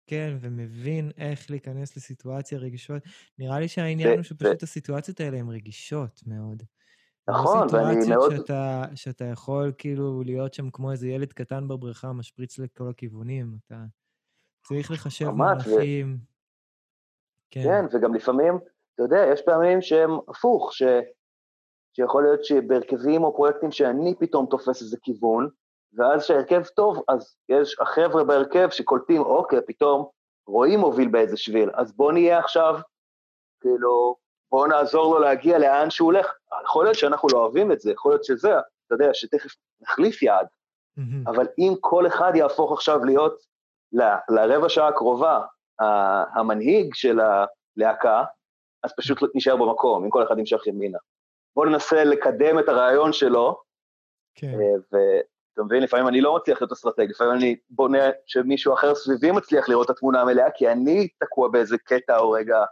כן, 0.07 0.37
ומבין 0.41 1.11
איך 1.19 1.51
להיכנס 1.51 1.97
לסיטואציה 1.97 2.59
רגישות. 2.59 3.03
נראה 3.39 3.61
לי 3.61 3.69
שהעניין 3.69 4.09
זה, 4.09 4.15
הוא 4.15 4.23
שפשוט 4.23 4.61
זה... 4.61 4.65
הסיטואציות 4.65 5.21
האלה 5.21 5.39
הן 5.39 5.49
רגישות 5.49 6.21
מאוד. 6.27 6.63
נכון, 7.28 7.66
ואני 7.73 8.09
מאוד... 8.09 8.37
שאתה, 8.37 8.83
שאתה 8.95 9.25
יכול 9.25 9.73
כאילו 9.78 10.23
להיות 10.23 10.54
שם 10.54 10.71
כמו 10.71 10.93
איזה 10.93 11.09
ילד 11.09 11.33
קטן 11.33 11.69
בבריכה, 11.69 12.12
משפריץ 12.12 12.59
לכל 12.59 12.88
הכיוונים. 12.90 13.57
אתה 13.66 13.76
צריך 14.66 14.90
לחשב 14.90 15.31
מהלכים. 15.31 16.14
ו... 16.14 16.35
כן. 17.50 17.62
כן, 17.62 17.97
וגם 17.97 18.14
לפעמים, 18.14 18.59
אתה 18.95 19.02
יודע, 19.02 19.26
יש 19.33 19.43
פעמים 19.43 19.83
שהם 19.83 20.11
הפוך, 20.28 20.73
ש... 20.73 20.83
שיכול 21.97 22.23
להיות 22.23 22.45
שבהרכבים 22.45 23.25
או 23.25 23.35
פרויקטים 23.35 23.73
שאני 23.73 24.14
פתאום 24.19 24.47
תופס 24.50 24.83
איזה 24.83 24.97
כיוון, 25.02 25.49
ואז 25.93 26.23
כשההרכב 26.23 26.64
טוב, 26.64 27.02
אז 27.09 27.37
יש 27.49 27.76
החבר'ה 27.81 28.25
בהרכב 28.25 28.69
שקולטים, 28.71 29.23
אוקיי, 29.23 29.59
פתאום 29.66 30.09
רואים 30.47 30.81
מוביל 30.81 31.09
באיזה 31.09 31.37
שביל, 31.37 31.71
אז 31.75 31.97
בוא 31.97 32.12
נהיה 32.12 32.38
עכשיו, 32.38 32.75
כאילו, 33.61 34.16
בואו 34.55 34.67
נעזור 34.67 35.15
לו 35.15 35.21
להגיע 35.21 35.59
לאן 35.59 35.91
שהוא 35.91 36.07
הולך. 36.07 36.35
יכול 36.65 36.85
להיות 36.85 36.97
שאנחנו 36.97 37.29
לא 37.33 37.39
אוהבים 37.39 37.73
את 37.73 37.81
זה, 37.81 37.93
יכול 37.93 38.13
להיות 38.13 38.25
שזה, 38.25 38.53
אתה 38.87 38.95
יודע, 38.95 39.15
שתכף 39.15 39.51
נחליף 39.81 40.23
יעד, 40.23 40.47
mm-hmm. 40.47 41.31
אבל 41.31 41.47
אם 41.59 41.75
כל 41.81 42.07
אחד 42.07 42.33
יהפוך 42.35 42.73
עכשיו 42.73 43.05
להיות 43.05 43.43
ל, 43.93 44.03
לרבע 44.29 44.69
שעה 44.69 44.89
הקרובה 44.89 45.41
המנהיג 46.35 46.95
של 46.95 47.21
הלהקה, 47.21 48.25
אז 48.83 48.93
פשוט 48.97 49.19
נשאר 49.35 49.57
במקום, 49.57 50.05
אם 50.05 50.11
כל 50.11 50.23
אחד 50.23 50.39
ימשך 50.39 50.67
ימינה. 50.67 50.99
בואו 51.57 51.69
ננסה 51.69 52.05
לקדם 52.05 52.59
את 52.59 52.69
הרעיון 52.69 53.13
שלו, 53.13 53.61
כן. 54.35 54.49
אה, 54.49 54.75
ואתה 54.93 55.63
מבין, 55.63 55.83
לפעמים 55.83 56.09
אני 56.09 56.21
לא 56.21 56.37
מצליח 56.37 56.61
להיות 56.63 56.73
אסטרטג, 56.73 57.07
לפעמים 57.11 57.33
אני 57.33 57.57
בונה 57.71 58.11
שמישהו 58.27 58.75
אחר 58.75 58.95
סביבי 58.95 59.31
מצליח 59.31 59.69
לראות 59.69 59.87
את 59.87 59.91
התמונה 59.91 60.21
המלאה, 60.21 60.51
כי 60.51 60.69
אני 60.69 61.09
תקוע 61.19 61.49
באיזה 61.49 61.79
קטע 61.79 62.19
או 62.19 62.31
רגע 62.31 62.65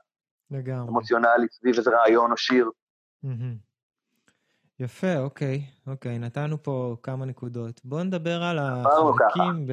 לגמרי. 0.53 0.89
אמוציונלי 0.89 1.47
סביב 1.51 1.77
איזה 1.77 1.91
רעיון 1.91 2.33
או 2.33 2.37
שיר. 2.37 2.71
יפה, 4.81 5.19
אוקיי, 5.19 5.67
אוקיי, 5.87 6.19
נתנו 6.19 6.63
פה 6.63 6.97
כמה 7.03 7.25
נקודות. 7.25 7.81
בואו 7.85 8.05
נדבר 8.05 8.43
על 8.43 8.59
החלקים 8.59 9.67
ב... 9.67 9.73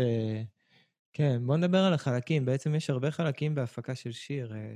כן, 1.13 1.41
בואו 1.45 1.57
נדבר 1.57 1.77
על 1.77 1.93
החלקים. 1.93 2.45
בעצם 2.45 2.75
יש 2.75 2.89
הרבה 2.89 3.11
חלקים 3.11 3.55
בהפקה 3.55 3.95
של 3.95 4.11
שיר. 4.11 4.53
אה, 4.55 4.75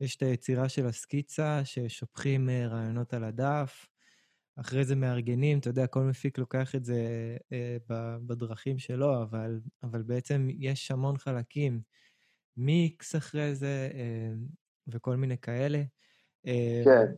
יש 0.00 0.16
את 0.16 0.22
היצירה 0.22 0.68
של 0.68 0.86
הסקיצה, 0.86 1.64
ששופכים 1.64 2.50
אה, 2.50 2.66
רעיונות 2.66 3.14
על 3.14 3.24
הדף, 3.24 3.86
אחרי 4.56 4.84
זה 4.84 4.96
מארגנים, 4.96 5.58
אתה 5.58 5.68
יודע, 5.68 5.86
כל 5.86 6.00
מפיק 6.00 6.38
לוקח 6.38 6.74
את 6.74 6.84
זה 6.84 6.96
אה, 7.52 7.76
בדרכים 8.26 8.78
שלו, 8.78 9.22
אבל, 9.22 9.60
אבל 9.82 10.02
בעצם 10.02 10.48
יש 10.58 10.90
המון 10.90 11.18
חלקים. 11.18 11.80
מיקס 12.56 13.16
אחרי 13.16 13.54
זה, 13.54 13.90
אה, 13.94 14.32
וכל 14.88 15.16
מיני 15.16 15.38
כאלה. 15.38 15.82
אה, 16.46 16.82
כן. 16.84 17.14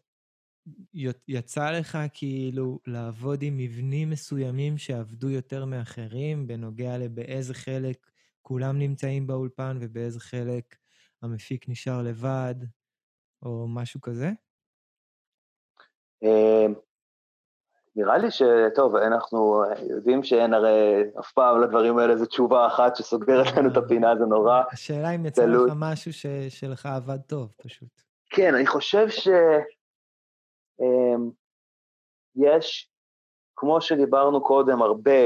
יצא 1.28 1.71
לך 1.71 1.99
כאילו 2.14 2.78
לעבוד 2.87 3.42
עם 3.42 3.56
מבנים 3.56 4.11
מסוימים 4.11 4.78
שעבדו 4.78 5.30
יותר 5.30 5.64
מאחרים, 5.64 6.47
בנוגע 6.47 6.99
לבאיזה 6.99 7.54
חלק 7.54 8.11
כולם 8.42 8.78
נמצאים 8.78 9.26
באולפן 9.26 9.78
ובאיזה 9.80 10.21
חלק 10.21 10.76
המפיק 11.23 11.68
נשאר 11.68 12.02
לבד, 12.02 12.54
או 13.42 13.66
משהו 13.68 14.00
כזה? 14.00 14.30
אה, 17.99 18.03
נראה 18.03 18.19
לי 18.19 18.31
שטוב, 18.31 18.97
אנחנו 18.97 19.63
יודעים 19.91 20.23
שאין 20.23 20.55
הרי 20.55 21.05
אף 21.21 21.33
פעם 21.33 21.61
לדברים 21.61 21.99
האלה 21.99 22.13
איזו 22.13 22.27
תשובה 22.27 22.67
אחת 22.67 22.97
שסוגרת 22.97 23.47
לנו 23.57 23.73
את 23.73 23.77
הפינה, 23.77 24.17
זה 24.17 24.25
נורא. 24.25 24.63
השאלה 24.73 25.11
אם 25.11 25.27
יצא 25.27 25.47
לך 25.47 25.73
משהו 25.77 26.13
ש, 26.13 26.27
שלך 26.49 26.87
עבד 26.87 27.21
טוב, 27.27 27.53
פשוט. 27.63 27.89
כן, 28.31 28.55
אני 28.55 28.67
חושב 28.67 29.09
שיש, 29.09 29.31
אמ, 30.81 31.31
כמו 33.57 33.81
שדיברנו 33.81 34.45
קודם, 34.45 34.83
הרבה 34.83 35.25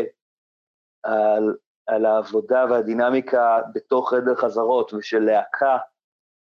על, 1.03 1.57
על 1.87 2.07
העבודה 2.07 2.65
והדינמיקה 2.71 3.59
בתוך 3.75 4.11
חדר 4.11 4.35
חזרות 4.35 4.95
ושל 4.95 5.19
להקה 5.19 5.79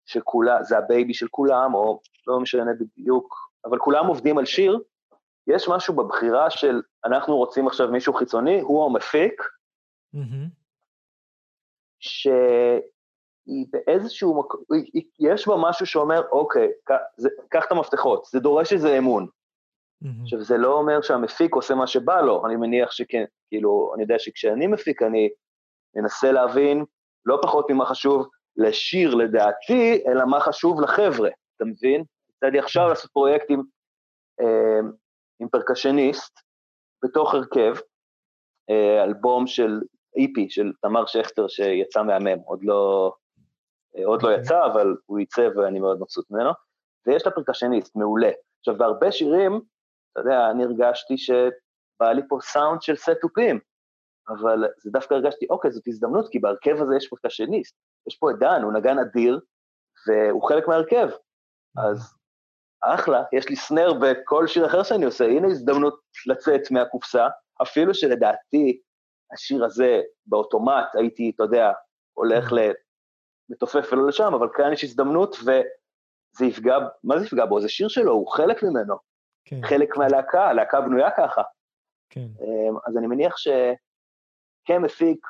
שכולה, 0.05 0.63
זה 0.63 0.77
ה 0.77 0.84
baby 0.84 1.13
של 1.13 1.27
כולם, 1.27 1.73
או 1.73 1.99
לא 2.27 2.39
משנה 2.39 2.71
בדיוק, 2.79 3.35
אבל 3.65 3.79
כולם 3.79 4.07
עובדים 4.07 4.37
על 4.37 4.45
שיר, 4.45 4.79
יש 5.47 5.67
משהו 5.69 5.95
בבחירה 5.95 6.49
של 6.49 6.81
אנחנו 7.05 7.37
רוצים 7.37 7.67
עכשיו 7.67 7.87
מישהו 7.87 8.13
חיצוני, 8.13 8.61
הוא 8.61 8.85
המפיק, 8.85 9.41
mm-hmm. 10.15 10.49
שהיא 11.99 13.65
באיזשהו 13.71 14.39
מקום, 14.39 14.61
יש 15.19 15.47
בה 15.47 15.55
משהו 15.57 15.85
שאומר, 15.85 16.21
אוקיי, 16.31 16.67
קח 17.49 17.65
את 17.65 17.71
המפתחות, 17.71 18.25
זה 18.25 18.39
דורש 18.39 18.73
איזה 18.73 18.97
אמון. 18.97 19.27
Mm-hmm. 20.03 20.23
עכשיו, 20.23 20.41
זה 20.41 20.57
לא 20.57 20.73
אומר 20.73 21.01
שהמפיק 21.01 21.55
עושה 21.55 21.75
מה 21.75 21.87
שבא 21.87 22.21
לו, 22.21 22.45
אני 22.45 22.55
מניח 22.55 22.91
שכן, 22.91 23.23
כאילו, 23.49 23.91
אני 23.95 24.03
יודע 24.03 24.19
שכשאני 24.19 24.67
מפיק, 24.67 25.01
אני 25.01 25.29
מנסה 25.95 26.31
להבין 26.31 26.85
לא 27.25 27.39
פחות 27.41 27.69
ממה 27.69 27.85
חשוב 27.85 28.27
לשיר 28.57 29.15
לדעתי, 29.15 30.03
אלא 30.07 30.25
מה 30.25 30.39
חשוב 30.39 30.81
לחבר'ה, 30.81 31.29
אתה 31.55 31.65
מבין? 31.65 32.03
יצא 32.29 32.47
לי 32.47 32.59
עכשיו 32.59 32.87
לעשות 32.87 33.11
פרויקטים 33.11 33.63
אה, 34.41 34.79
עם 35.39 35.49
פרקשניסט 35.49 36.39
בתוך 37.03 37.33
הרכב, 37.33 37.75
אה, 38.69 39.03
אלבום 39.03 39.47
של 39.47 39.81
איפי 40.15 40.49
של 40.49 40.71
תמר 40.81 41.05
שכטר 41.05 41.47
שיצא 41.47 42.03
מהמם, 42.03 42.39
עוד 42.45 42.59
לא, 42.63 43.13
אה, 43.97 44.05
עוד 44.05 44.23
לא 44.23 44.29
אוקיי. 44.29 44.41
יצא, 44.41 44.65
אבל 44.65 44.95
הוא 45.05 45.19
ייצא 45.19 45.49
ואני 45.55 45.79
מאוד 45.79 45.99
מבסוט 45.99 46.31
ממנו, 46.31 46.49
ויש 47.07 47.25
לה 47.25 47.31
פרקשניסט 47.31 47.95
מעולה. 47.95 48.31
עכשיו, 48.59 48.77
בהרבה 48.77 49.11
שירים, 49.11 49.61
אתה 50.11 50.19
יודע, 50.19 50.51
אני 50.51 50.63
הרגשתי 50.63 51.17
שבא 51.17 52.11
לי 52.15 52.21
פה 52.29 52.37
סאונד 52.41 52.81
של 52.81 52.95
סט 52.95 53.17
תופים. 53.21 53.59
אבל 54.29 54.63
זה 54.77 54.91
דווקא 54.91 55.13
הרגשתי, 55.13 55.45
אוקיי, 55.49 55.71
זאת 55.71 55.87
הזדמנות, 55.87 56.29
כי 56.31 56.39
בהרכב 56.39 56.75
הזה 56.81 56.95
יש 56.97 57.07
פרקשניסט. 57.07 57.75
יש 58.07 58.15
פה 58.15 58.31
את 58.31 58.35
דן, 58.39 58.61
הוא 58.63 58.73
נגן 58.73 58.99
אדיר, 58.99 59.39
והוא 60.07 60.47
חלק 60.49 60.67
מההרכב. 60.67 61.09
אז 61.77 62.16
אחלה, 62.81 63.23
יש 63.33 63.49
לי 63.49 63.55
סנר 63.55 63.93
בכל 63.93 64.47
שיר 64.47 64.65
אחר 64.65 64.83
שאני 64.83 65.05
עושה, 65.05 65.25
הנה 65.25 65.47
הזדמנות 65.47 65.99
לצאת 66.27 66.71
מהקופסה, 66.71 67.27
אפילו 67.61 67.93
שלדעתי 67.93 68.81
השיר 69.33 69.65
הזה 69.65 70.01
באוטומט 70.25 70.95
הייתי, 70.95 71.31
אתה 71.35 71.43
יודע, 71.43 71.71
הולך 72.13 72.51
מתופף 73.49 73.89
ולא 73.91 74.07
לשם, 74.07 74.33
אבל 74.33 74.47
כאן 74.53 74.73
יש 74.73 74.83
הזדמנות 74.83 75.35
וזה 75.41 76.45
יפגע, 76.45 76.77
מה 77.03 77.19
זה 77.19 77.25
יפגע 77.25 77.45
בו? 77.45 77.61
זה 77.61 77.69
שיר 77.69 77.87
שלו, 77.87 78.11
הוא 78.11 78.31
חלק 78.31 78.63
ממנו. 78.63 78.95
כן. 79.45 79.59
חלק 79.63 79.97
מהלהקה, 79.97 80.47
הלהקה 80.47 80.81
בנויה 80.81 81.09
ככה. 81.17 81.41
כן. 82.09 82.27
אמ, 82.41 82.77
אז 82.87 82.97
אני 82.97 83.07
מניח 83.07 83.35
שכמפיק, 83.37 85.27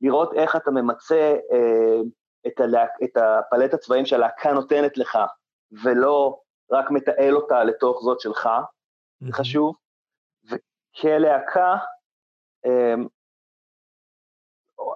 לראות 0.00 0.34
איך 0.34 0.56
אתה 0.56 0.70
ממצה 0.70 1.34
אה, 1.52 2.00
את, 2.46 2.60
הלהק, 2.60 2.90
את 3.04 3.16
הפלט 3.16 3.74
הצבעים 3.74 4.06
שהלהקה 4.06 4.52
נותנת 4.52 4.98
לך, 4.98 5.18
ולא 5.72 6.40
רק 6.70 6.90
מתעל 6.90 7.36
אותה 7.36 7.64
לתוך 7.64 8.00
זאת 8.02 8.20
שלך, 8.20 8.48
זה 9.20 9.32
חשוב. 9.32 9.76
וכלהקה, 10.44 11.76
אה, 12.66 12.94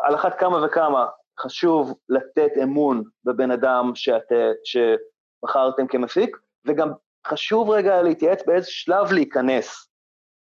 על 0.01 0.15
אחת 0.15 0.39
כמה 0.39 0.67
וכמה, 0.67 1.07
חשוב 1.41 1.99
לתת 2.09 2.51
אמון 2.63 3.05
בבן 3.25 3.51
אדם 3.51 3.93
שאת, 3.95 4.33
שבחרתם 4.65 5.87
כמפיק, 5.87 6.37
וגם 6.67 6.89
חשוב 7.27 7.71
רגע 7.71 8.03
להתייעץ 8.03 8.43
באיזה 8.47 8.67
שלב 8.71 9.13
להיכנס, 9.13 9.89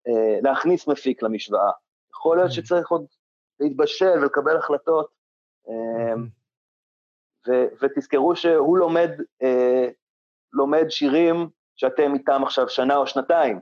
אה, 0.09 0.41
להכניס 0.43 0.89
מפיק 0.89 1.23
למשוואה. 1.23 1.71
יכול 2.11 2.37
להיות 2.37 2.53
שצריך 2.53 2.89
עוד 2.89 3.07
להתבשל 3.61 4.19
ולקבל 4.23 4.57
החלטות, 4.57 5.11
אה, 5.69 6.15
ו- 7.49 7.69
ותזכרו 7.83 8.37
שהוא 8.37 8.79
לומד, 8.79 9.11
אה, 9.43 9.89
לומד 10.57 10.85
שירים 10.89 11.49
שאתם 11.77 12.15
איתם 12.15 12.43
עכשיו 12.45 12.69
שנה 12.69 12.97
או 12.97 13.07
שנתיים, 13.07 13.61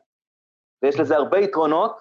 ויש 0.82 1.00
לזה 1.00 1.16
הרבה 1.16 1.38
יתרונות, 1.38 1.96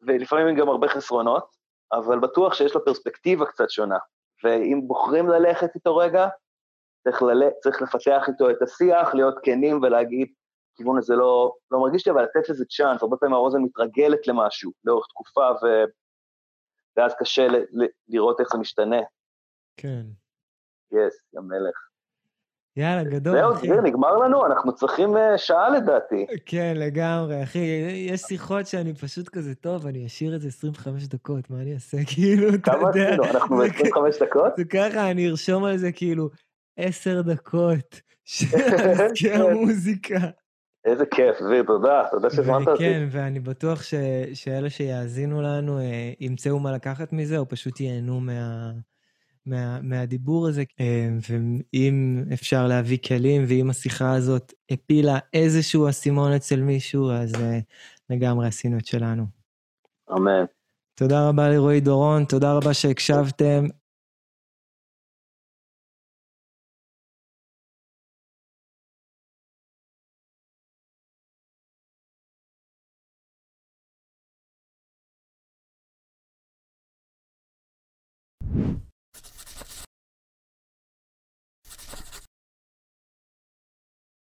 ולפעמים 0.00 0.56
גם 0.56 0.68
הרבה 0.68 0.88
חסרונות, 0.88 1.56
אבל 1.92 2.18
בטוח 2.18 2.54
שיש 2.54 2.74
לו 2.74 2.84
פרספקטיבה 2.84 3.46
קצת 3.46 3.70
שונה. 3.70 3.98
ואם 4.44 4.80
בוחרים 4.86 5.28
ללכת 5.28 5.74
איתו 5.74 5.96
רגע, 5.96 6.28
צריך, 7.04 7.22
לל... 7.22 7.50
צריך 7.62 7.82
לפתח 7.82 8.28
איתו 8.28 8.50
את 8.50 8.62
השיח, 8.62 9.14
להיות 9.14 9.34
כנים 9.42 9.82
ולהגיד, 9.82 10.28
הכיוון 10.74 10.98
הזה 10.98 11.14
לא, 11.14 11.54
לא 11.70 11.80
מרגיש 11.80 12.06
לי, 12.06 12.12
אבל 12.12 12.22
לתת 12.22 12.48
לזה 12.48 12.64
צ'אנס, 12.64 13.02
הרבה 13.02 13.16
פעמים 13.16 13.34
האוזן 13.34 13.58
מתרגלת 13.62 14.26
למשהו 14.26 14.72
לאורך 14.84 15.06
תקופה, 15.06 15.50
ו... 15.62 15.66
ואז 16.96 17.14
קשה 17.18 17.48
ל... 17.48 17.56
ל... 17.56 17.86
לראות 18.08 18.40
איך 18.40 18.48
זה 18.52 18.58
משתנה. 18.58 19.00
כן. 19.76 20.02
יס, 20.92 21.14
yes, 21.14 21.36
יא 21.36 21.40
מלך. 21.40 21.88
יאללה, 22.78 23.04
גדול, 23.04 23.36
זהו. 23.36 23.56
זהו, 23.56 23.80
נגמר 23.80 24.16
לנו, 24.16 24.46
אנחנו 24.46 24.74
צריכים 24.74 25.16
uh, 25.16 25.18
שעה 25.36 25.70
לדעתי. 25.70 26.26
כן, 26.46 26.74
לגמרי, 26.76 27.42
אחי. 27.42 27.58
יש 28.08 28.20
שיחות 28.20 28.66
שאני 28.66 28.94
פשוט 28.94 29.28
כזה, 29.28 29.54
טוב, 29.54 29.86
אני 29.86 30.06
אשאיר 30.06 30.36
את 30.36 30.40
זה 30.40 30.48
25 30.48 31.06
דקות, 31.06 31.50
מה 31.50 31.60
אני 31.60 31.74
אעשה? 31.74 31.96
כאילו, 32.14 32.48
אתה 32.54 32.72
יודע... 32.72 32.90
כמה 32.90 32.90
עשינו? 32.90 33.24
אנחנו 33.24 33.56
ב-25 33.56 34.24
דקות? 34.24 34.52
זה 34.56 34.64
ככה, 34.64 35.10
אני 35.10 35.28
ארשום 35.28 35.64
על 35.64 35.76
זה 35.76 35.92
כאילו 35.92 36.28
10 36.78 37.22
דקות 37.22 38.00
של 39.14 39.42
המוזיקה. 39.42 40.18
איזה 40.84 41.06
כיף, 41.06 41.36
ויר, 41.50 41.62
תודה, 41.62 42.04
תודה 42.10 42.30
שהזמנת 42.30 42.68
אותי. 42.68 42.84
כן, 42.84 43.08
ואני 43.10 43.40
בטוח 43.40 43.82
ש, 43.82 43.94
שאלה 44.34 44.70
שיאזינו 44.70 45.42
לנו 45.42 45.78
אה, 45.78 46.12
ימצאו 46.20 46.58
מה 46.58 46.72
לקחת 46.72 47.12
מזה, 47.12 47.38
או 47.38 47.48
פשוט 47.48 47.80
ייהנו 47.80 48.20
מה... 48.20 48.70
מה, 49.48 49.80
מהדיבור 49.82 50.48
הזה, 50.48 50.62
אה, 50.80 51.08
ואם 51.28 52.24
אפשר 52.32 52.66
להביא 52.66 52.98
כלים, 53.08 53.44
ואם 53.48 53.70
השיחה 53.70 54.14
הזאת 54.14 54.52
הפילה 54.70 55.18
איזשהו 55.32 55.88
אסימון 55.88 56.32
אצל 56.32 56.60
מישהו, 56.60 57.10
אז 57.10 57.34
אה, 57.34 57.58
לגמרי 58.10 58.46
עשינו 58.46 58.78
את 58.78 58.86
שלנו. 58.86 59.24
אמן. 60.12 60.44
תודה 60.94 61.28
רבה 61.28 61.48
לרועי 61.48 61.80
דורון, 61.80 62.24
תודה 62.24 62.52
רבה 62.52 62.74
שהקשבתם. 62.74 63.66